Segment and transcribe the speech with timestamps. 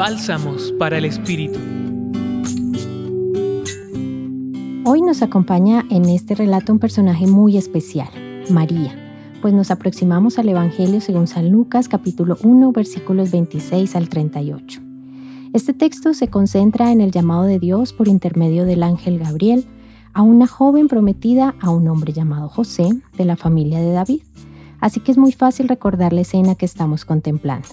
[0.00, 1.58] Bálsamos para el Espíritu.
[4.86, 8.08] Hoy nos acompaña en este relato un personaje muy especial,
[8.48, 8.94] María,
[9.42, 14.80] pues nos aproximamos al Evangelio según San Lucas capítulo 1 versículos 26 al 38.
[15.52, 19.66] Este texto se concentra en el llamado de Dios por intermedio del ángel Gabriel
[20.14, 22.88] a una joven prometida a un hombre llamado José
[23.18, 24.22] de la familia de David.
[24.80, 27.68] Así que es muy fácil recordar la escena que estamos contemplando.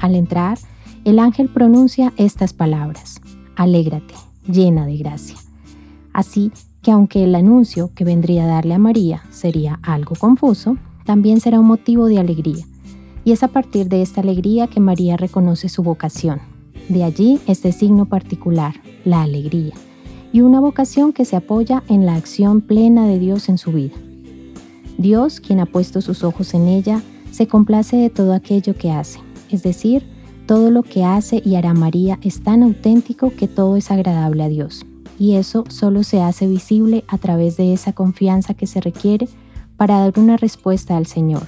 [0.00, 0.58] Al entrar,
[1.04, 3.20] el ángel pronuncia estas palabras,
[3.56, 4.14] Alégrate,
[4.46, 5.36] llena de gracia.
[6.12, 11.40] Así que aunque el anuncio que vendría a darle a María sería algo confuso, también
[11.40, 12.64] será un motivo de alegría.
[13.24, 16.40] Y es a partir de esta alegría que María reconoce su vocación.
[16.88, 19.74] De allí este signo particular, la alegría,
[20.32, 23.94] y una vocación que se apoya en la acción plena de Dios en su vida.
[24.96, 29.20] Dios, quien ha puesto sus ojos en ella, se complace de todo aquello que hace,
[29.50, 30.04] es decir,
[30.50, 34.48] todo lo que hace y hará María es tan auténtico que todo es agradable a
[34.48, 34.84] Dios.
[35.16, 39.28] Y eso solo se hace visible a través de esa confianza que se requiere
[39.76, 41.44] para dar una respuesta al Señor,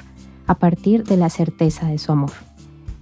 [0.46, 2.30] a partir de la certeza de su amor.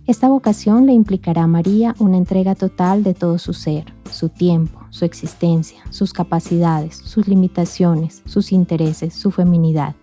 [0.07, 4.81] Esta vocación le implicará a María una entrega total de todo su ser, su tiempo,
[4.89, 9.95] su existencia, sus capacidades, sus limitaciones, sus intereses, su feminidad,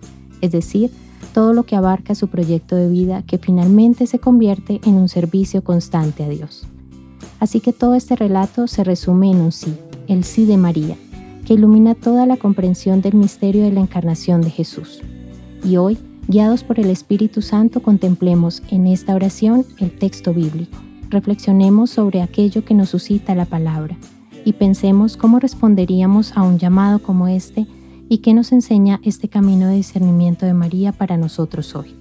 [0.42, 0.92] es decir,
[1.38, 5.64] todo lo que abarca su proyecto de vida que finalmente se convierte en un servicio
[5.64, 6.66] constante a Dios.
[7.40, 9.76] Así que todo este relato se resume en un sí,
[10.08, 10.96] el sí de María,
[11.46, 15.04] que ilumina toda la comprensión del misterio de la encarnación de Jesús.
[15.64, 20.80] Y hoy, guiados por el Espíritu Santo, contemplemos en esta oración el texto bíblico.
[21.12, 23.96] Reflexionemos sobre aquello que nos suscita la palabra
[24.44, 27.68] y pensemos cómo responderíamos a un llamado como este
[28.10, 31.96] y qué nos enseña este camino de discernimiento de María para nosotros hoy.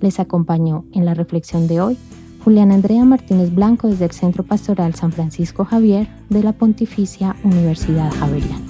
[0.00, 1.96] Les acompañó en la reflexión de hoy
[2.44, 8.10] Julián Andrea Martínez Blanco desde el Centro Pastoral San Francisco Javier de la Pontificia Universidad
[8.12, 8.64] Javeriana.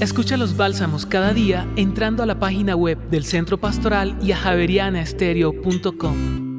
[0.00, 4.36] Escucha los bálsamos cada día entrando a la página web del Centro Pastoral y a
[4.36, 6.51] javerianaestereo.com.